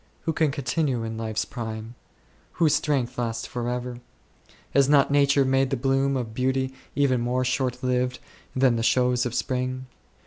[0.21, 1.93] Who can continue in life's prime?
[2.53, 3.99] Whose strength lasts for ever?
[4.73, 8.17] Has not Nature made the bloom of beauty even more shortlived
[8.55, 9.85] than the shows of spring